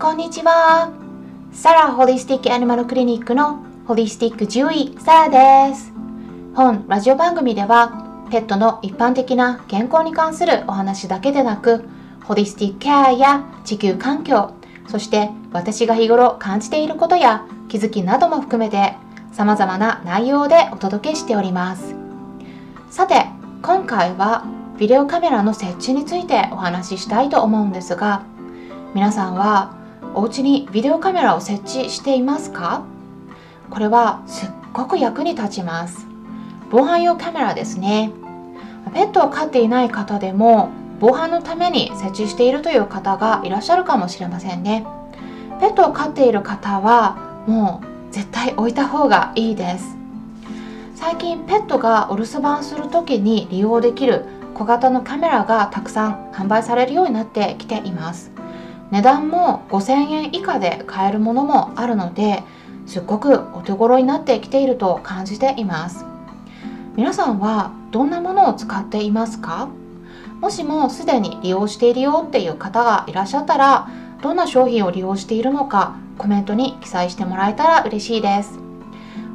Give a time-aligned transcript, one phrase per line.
[0.00, 0.92] こんにちは。
[1.50, 5.92] サラホリスティックアニマルクリニックのホリスティック獣医サラです。
[6.54, 11.84] 本ラジオ番組ではペットの一般的な健康に関するお話だけでなく
[12.22, 14.54] ホリスティックケアや地球環境
[14.86, 18.94] そして私が日頃感じていることや気づきなども含めて
[19.32, 21.96] 様々な内容でお届けしております
[22.88, 23.26] さて
[23.62, 24.44] 今回は
[24.78, 28.24] ビデオカメラの設置についてお話ししたいと思うんですが
[28.94, 29.77] 皆さんは
[30.14, 32.84] お家にビデオカメラを設置していますか？
[33.70, 36.06] これはすっごく役に立ちます。
[36.70, 38.10] 防犯用カメラですね。
[38.94, 44.86] ペットを飼っていない方でも防犯のために設置しているという方がいらっしゃるかもしれませんね。
[45.60, 49.96] ペットを飼っている方はもう絶対置いた方がいいです。
[50.94, 58.32] 最近ペットがお留守番する時に利用できる小型のカメラがたくさん販売されるようになってきています。
[58.90, 62.42] 値段も5000円以下で買えるものもあるので
[62.86, 66.06] すっごくお手頃になってきていると感じています。
[66.96, 69.68] 皆さんはどんなものを使っていますか？
[70.40, 73.88] もしもすでに利用しているよっていう方がいらっしゃったら
[74.22, 78.58] どんな商品を利用しているのかコメントに記載してもらえたら嬉しいです。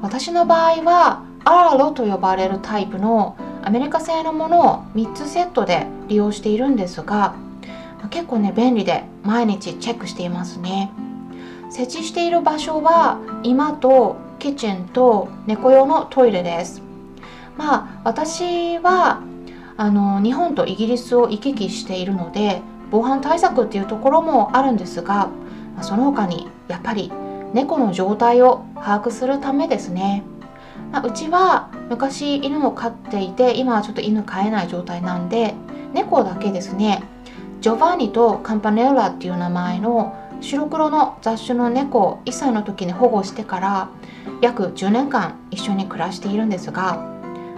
[0.00, 7.34] 私の場合はアーロと呼ばれるタイプのアメリカ製のものを3つセットで利用しているんですが
[8.08, 10.92] 結構ね便利で毎日チェックしていますね。
[11.70, 16.82] 設置している場所は今とキッチンと猫用のトイレです。
[17.56, 19.22] まあ私は
[19.76, 25.30] あの日本とイギリスを行き来しているので防犯対策っていうところもあるんですが
[25.80, 27.12] その他にやっぱり
[27.54, 30.22] 猫の状態を把握するためですね、
[30.92, 35.54] ま、うちは昔犬を飼っていて今はちょっと犬飼えない状態なんで
[35.92, 37.02] 猫だけですね。
[37.60, 43.90] ジョバンニとカンパネオラっていう名前の白黒の雑種の猫を1歳の時に保護してから
[44.40, 46.96] 約10年間一緒に暮らしているんですが、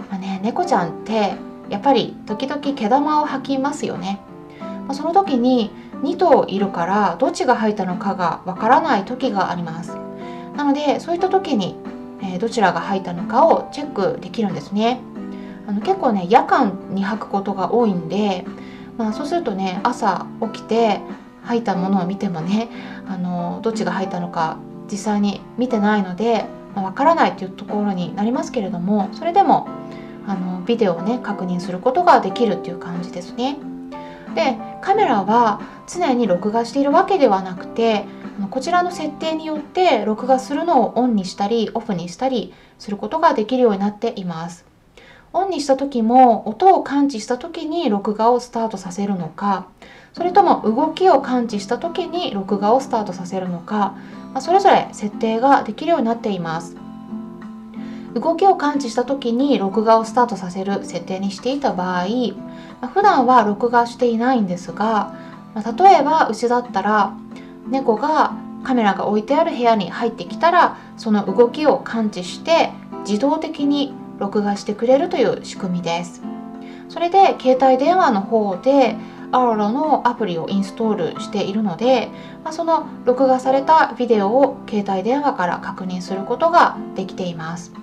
[0.09, 1.35] まあね、猫ちゃんって
[1.69, 4.19] やっぱり時々毛玉を吐きますよね、
[4.59, 5.71] まあ、その時に
[6.01, 9.95] 2頭いるからどっちが吐いたのかがわからない時があります。
[10.57, 11.77] なのでそういった時に、
[12.21, 14.99] えー、どちらが吐いたのかをチェックできるんですね。
[15.65, 18.45] あの結構ね夜間に吐くことが多いんで
[18.97, 21.01] まあ、そうするとね朝起きて
[21.43, 22.69] 吐いたものを見てもね
[23.07, 24.57] あのどっちが吐いたのか
[24.91, 26.45] 実際に見てないので
[26.75, 29.67] わ、まあ、からないというところになりますけれどもそれでも
[30.25, 33.57] あのビデオをね確認することができるっていう感じですね。
[34.35, 38.05] でカメラは常に録画しているわけではなくて
[38.49, 44.72] こちらの設定によって録画するのをオンにしたりオフにしたりすることができるようになっています。
[45.33, 49.67] オンにした時も音を感知した時に録画をスタートさせるのか
[50.13, 53.95] それとも動きを感知した時に録画をスタートさせるのか、
[54.31, 56.75] まあ、それぞれ設定ができるようになっています。
[58.13, 62.05] 動きを感知した時に録画をスタートさせる設定にしていた場合、
[62.79, 65.15] まあ、普段は録画していないんですが、
[65.55, 67.17] まあ、例えば牛だったら
[67.67, 72.69] 猫がカメラが置いてある部屋に入ってきたらその動きを感知して
[73.05, 76.21] 自動的に録画してくれるという仕組みです。
[76.89, 78.95] それで携帯電話の方で
[79.31, 82.09] アロロのアプリをインストールしているので、
[82.43, 87.73] まあ、その録画されたビデオを携帯電話から確認することができています。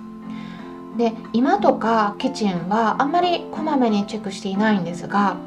[0.97, 5.37] で今とかキッチンはあんまりこまめにチェックしていないんですが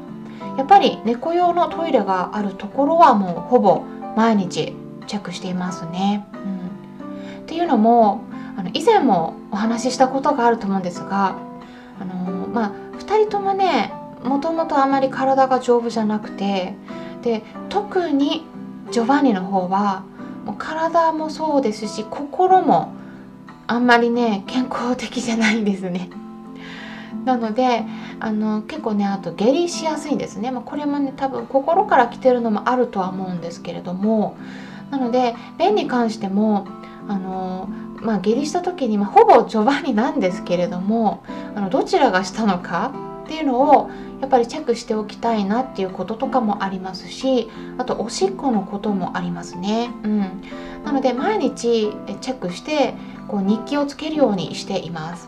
[0.57, 3.83] やっぱり猫用のトイレがあるところはもうほぼ
[4.15, 4.75] 毎日
[5.07, 6.27] チェックしていますね。
[6.33, 8.21] うん、っていうのも
[8.57, 11.35] あの以前もお話ししたことがあると思うんですが
[11.99, 13.93] あの、まあ、2人ともね
[14.23, 16.73] もともとあまり体が丈夫じゃなくて
[17.21, 18.43] で特に
[18.91, 20.03] ジョバンニの方は
[20.45, 22.93] もう体もそうですし心も
[23.67, 26.09] あんまりね健康的じゃないんですね。
[27.25, 27.83] なので
[28.19, 34.37] あの結構ねあと下痢しやすいんですね、まあ、これもね多分心から来てるのもあるとは思うんですけれども
[34.91, 36.67] なので便に関しても
[37.07, 37.67] あの
[38.05, 41.23] まあ、下痢した時に、まあ、ほぼ序盤になんですけれども
[41.55, 42.93] あのどちらがしたのか
[43.25, 43.89] っていうのを
[44.21, 49.91] やっぱりチェックしておきたいなっていうこととかもありますしあとおしっこのこともありますね。
[50.03, 50.19] うん、
[50.85, 51.91] なので毎日
[52.21, 52.93] チェックして
[53.27, 55.27] こう日記をつけるようにしています。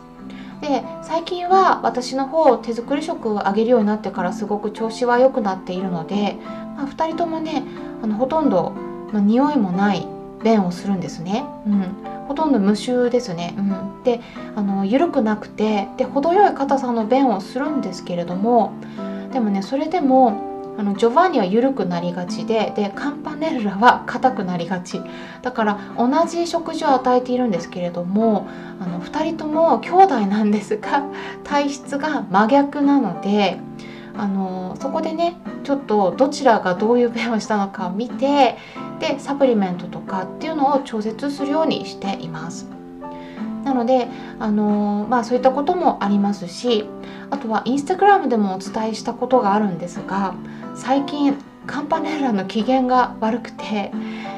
[0.60, 6.36] で最近は私の方手作り食をあげるようになってからすごく調子は良くなっているので、
[6.76, 7.62] まあ、2人ともね
[8.02, 8.72] あのほとんど、
[9.12, 10.06] まあ、匂いもない
[10.42, 11.44] 便をするんですね。
[11.66, 11.82] うん、
[12.26, 13.54] ほとんど無臭ですね。
[13.56, 14.20] うん、で
[14.56, 18.72] あの緩くなくてで程よい硬さの便をするんですけれども
[19.32, 20.48] でもねそれでも
[20.78, 25.00] あのジョバンニは緩くなりがちででカンパネルラは硬くなりがち
[25.42, 28.46] だから同じ食事を与えているんですけれども
[28.80, 31.02] あの2人とも兄弟なんですが
[31.42, 33.58] 体質が真逆なので
[34.18, 38.56] あのそこでねちょっとどちらがどういう便をしたのかを見て
[38.98, 42.66] でサプリメントとかっていうのを調節するようにしています。
[43.64, 46.86] なので、あのまあ、そういったこともありますし
[47.28, 50.34] あとはインスタグラムでもお伝えしたことがあるんですが
[50.74, 51.36] 最近
[51.66, 53.92] カンパネラの機嫌が悪くて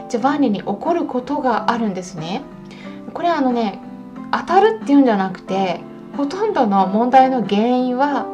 [0.09, 2.43] ジョバンニに怒ることがあるんですね。
[3.15, 3.81] これあのね
[4.33, 5.81] 当たるっていうんじゃなくて
[6.17, 8.27] ほとんどの問題の原因は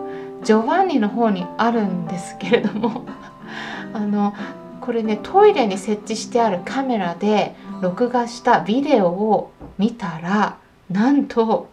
[0.42, 3.04] ジョバンニの方にあるんですけれども
[3.92, 4.34] あの
[4.80, 10.56] これねトイレに設置してあるカメラで録画したビデオを見たら
[10.90, 11.68] なんと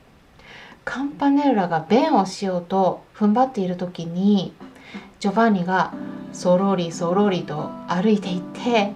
[0.85, 4.53] カンパネルラが便をしようと踏ん張っている時に
[5.19, 5.93] ジョバンニが
[6.33, 8.91] そろりそろりと歩いていって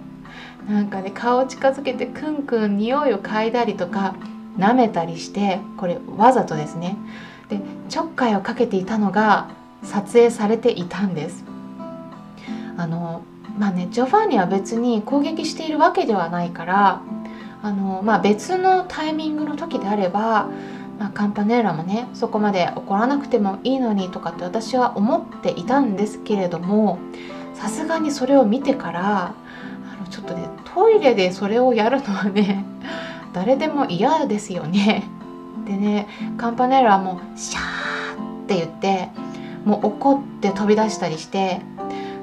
[0.68, 4.16] なんかね顔を近づけてクンクン匂いを嗅いだりとか
[4.58, 6.98] 舐めたりしてこれわざとですね
[7.50, 7.60] で
[7.90, 9.50] ちょっかいをかけていたのが
[9.84, 11.44] 撮影されていたんです
[12.78, 13.22] あの
[13.58, 17.02] まあねジョバンニは別に攻撃しているわけではないから
[17.64, 20.50] あの、まあ、別のタイミングの時であれば、
[21.00, 27.00] まあ、カンパネーラもねそこまで怒らなくてもいいのにとかって私は思っていたんですけれども
[27.54, 29.34] さすがにそれを見てからあ
[30.00, 32.64] のちょっとねトイレでそれをやるのはね
[33.34, 35.10] 誰でも嫌ですよね。
[35.68, 39.10] でねカンパネラはもうシャーって言って
[39.66, 41.62] もう怒って飛び出したりして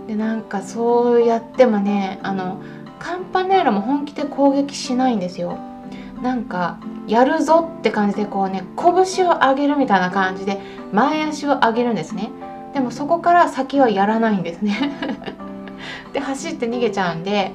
[0.06, 2.62] でなんかそうやってもねあの
[2.99, 5.58] カンパネラも本気で攻撃しないんですよ。
[6.23, 10.58] なんかやるぞって感じでこうね拳を上げるみたいな感じで
[10.90, 12.31] 前足を上げるんですね。
[12.73, 14.93] でもそこから先はやらないんですね。
[16.14, 17.52] で走って逃げちゃうんで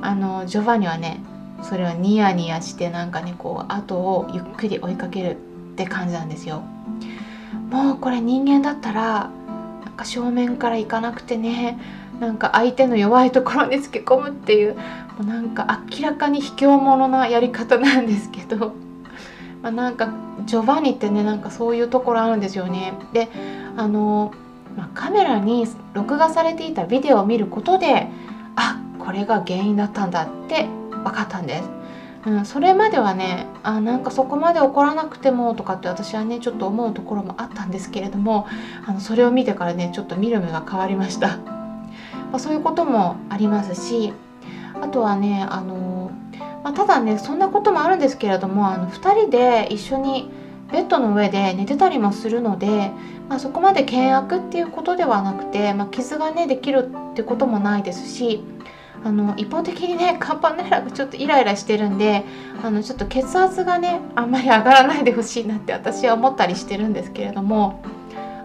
[0.00, 1.20] あのジョバンニはね
[1.68, 6.62] それをニヤニヤしてなんかねこう後をゆっくり追いかけるって感じなんですよ
[7.70, 9.30] もうこれ人間だったら
[9.84, 11.78] なんか正面から行かなくてね
[12.20, 14.80] なんか相手の弱いところにつけ込むっていうも
[15.20, 18.74] うなんか明らかに卑怯者なやり方なんですけど、
[19.62, 20.12] まあ、なんか
[20.46, 22.92] ジョバニってねなんかそういうところあるんですよね。
[23.12, 23.28] で
[23.76, 24.32] あの、
[24.76, 28.08] まあ、カメラに録画されていたビデオを見ることで
[28.56, 30.68] あこれが原因だったんだって
[31.04, 31.70] 分かったんです。
[32.26, 38.46] うん、それまではねあなんかそこまで怒らなくてもとかって私はねちょっと思うところもあったんですけれども
[38.86, 41.36] あのそれを見てからねちょっと見る目が変わりました。
[42.34, 44.12] まあ、そういうこともありますし
[44.82, 46.10] あとはねあの、
[46.64, 50.30] まあ、ただねそんなこともあるんですけれどもあの2人で一緒に
[50.72, 52.90] ベッドの上で寝てたりもするので、
[53.28, 58.42] まあ、そこまで険悪っていうことではなくて、まあ、傷がねできるってこともないですし
[59.02, 62.24] あの一方的にね カンパネラがちょっとイライラしてるんで
[62.62, 67.80] あのちょっと血圧がねあんまり上がらないでほしいなって私は思ったりしてるんですけれども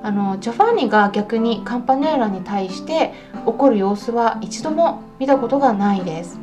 [0.01, 3.13] あのジョバンニが逆にカンパネラに対して
[3.45, 6.39] 怒る様子は一度も見たことがないです。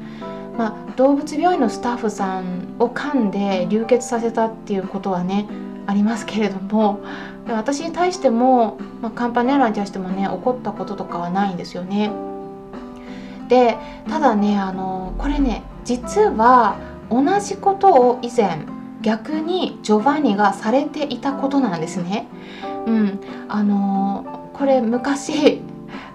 [0.58, 5.46] まあ、動物病院のスタッフさんを噛んで流血させたっていうことはね
[5.86, 7.00] ありますけれども
[7.46, 12.10] 私に対しても、まあ、カンパネラに対してもね怒ったこととかはないんですよね。
[13.48, 13.76] で
[14.08, 16.78] ただねあのこれね実は
[17.10, 18.58] 同じことを以前
[19.02, 22.26] 逆にジョバンニがされていたことなんですね。
[22.86, 25.60] うん、あの、これ昔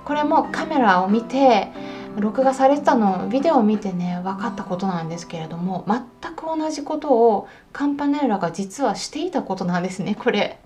[0.03, 1.70] これもカメラを見て
[2.17, 10.60] 録画されてたのビデオを見てね分かったことなんですけれども全く同じことをカンパネラが実はしていたことなんですねこれ。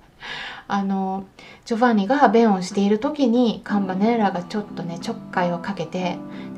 [0.68, 1.26] あの
[1.66, 6.18] ジョバンニが弁をしている時にカンパネラがちょっとねちょっかいをかけて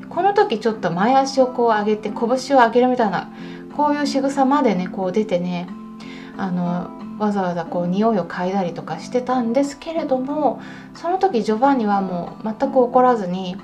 [0.10, 3.32] この時ちょっと前足をこう上げて拳を上げるみたいな
[3.76, 5.68] こういう仕草までねこう出てね
[6.38, 10.62] あのわざわざこう匂いを嗅いだりとかしてたんですけれども
[10.94, 13.56] その時ジョバンニはもう全く怒らずに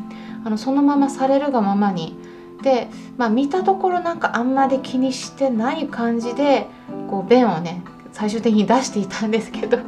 [0.43, 2.17] あのそのままされるがままに
[2.63, 6.67] で、まあ、見たところなんかあんまり気にしてない感じで
[7.09, 9.79] こう便をね最終的に出していたんですけど。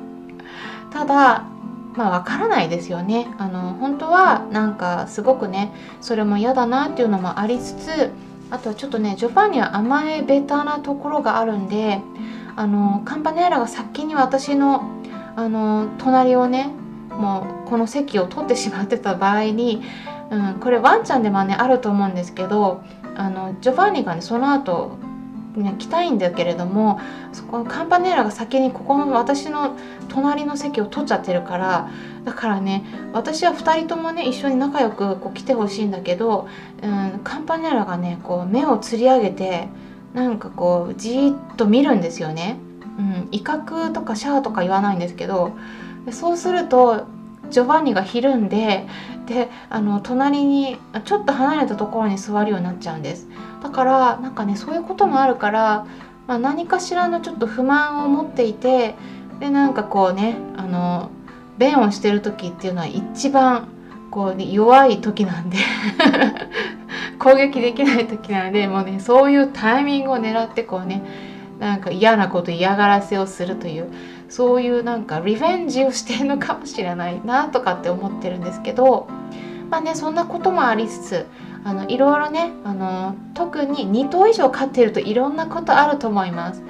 [0.96, 1.44] ただ
[1.96, 3.28] まあ分からないですよね。
[3.38, 8.12] あの本当はなんかすごくねそれも嫌だなっていうのもありつつ
[8.52, 12.02] あとはちょっとねジョバンニは甘えベタなところがあるんで
[12.56, 14.92] あのカンパネーラが先に私の
[15.36, 16.72] あの隣をね
[17.10, 19.82] もうこの席を取ってしまってた場合に、
[20.30, 22.84] うん、これワンちゃんでもねあると思うんですけど
[23.16, 24.98] あのジョバンニがねその後
[25.56, 27.00] ね、来たいんだけれども
[27.32, 29.78] そこのカンパネーラが先にここの私の
[30.10, 31.90] 隣の席を取っちゃってるから
[32.24, 32.84] だからね
[33.14, 36.48] 私は2人ともね一緒に仲良くこう来てほしいんだけど、
[36.84, 39.70] うん、カンパネーラがねこう目をつり上げて
[40.14, 42.58] なんかこうじーっと見るんですよね。
[42.98, 45.52] うん、威嚇とかシャーとか言わないんですけど
[46.12, 47.06] そうすると
[47.50, 48.88] ジョバンニがひるんで
[49.26, 53.28] であの隣にちょっと離れたところに座るようになっちゃうんです。
[53.64, 55.88] だからなんかねそういうこともあるから、
[56.28, 58.96] まあ、何かしらのちょっと不満を持っていて
[59.40, 61.10] でなんかこうねあの
[61.58, 63.70] 弁をしてる時っていうのは一番
[64.12, 65.58] こう、ね、弱い時なんで
[67.20, 71.04] 攻撃できない時なんでもうねそういうタイミングを狙ってこうね
[71.60, 73.88] なんか嫌なこと嫌がらせをするという
[74.36, 79.08] そういうなんかリベンジをしてるのかもしれないなとかって思ってるんですけど
[79.70, 81.26] まあねそんなこともありつつ
[81.64, 86.62] あのいろいろねあの特に2頭以上飼ってるといろんなことあると思います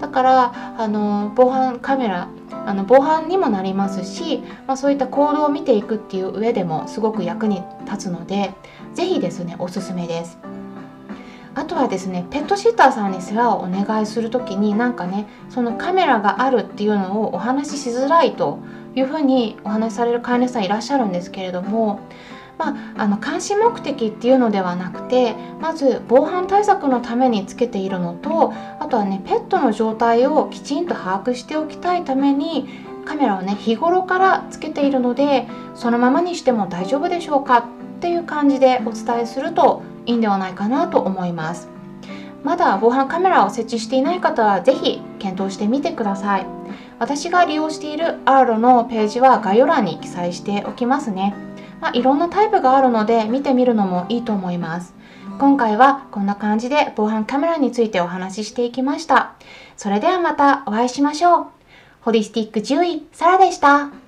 [0.00, 2.28] だからあの防犯カメラ
[2.66, 8.52] あの防犯にもなりますし、まあ、そういった行動を見ていくっていう上でもすごく役に立つので
[8.92, 10.53] 是非ですねおすすめです。
[11.54, 18.58] あとはですねペットシッターさんに世話をお願いする時になんかねそのカメラがあるっていうのをお話ししづらいと
[18.94, 22.00] いうふうにお話しされる飼い主さんいらっしゃるんですけれども
[22.58, 32.68] まあ、あの監視目的っていうのではなくてまず防犯対策のためにつけているのとあとはねペットの状態をきちんと把握しておきたいために
[33.04, 37.64] カメラをね日頃からつけているのでそのままにしても大丈夫でしょうかっ
[38.00, 41.68] ていう感じでお伝えするといいんではないかなと思います。
[42.42, 46.46] まだ防犯カメラを設置していない方は是非検討してみてください。
[46.98, 51.34] 私が利用しているアーロのページは概要欄に記載しておきますね。
[51.80, 54.94] まあ、いろんなタイプがあるので見てみるのもいいと思います。
[55.38, 59.32] 今回はこんな感じで防犯カメラについてお話ししていきました。
[59.76, 61.46] それではまたお会いしましょう。
[62.02, 64.03] ホリスティック獣医サラでした。